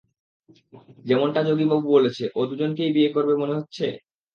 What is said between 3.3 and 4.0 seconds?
মনে হচ্ছে?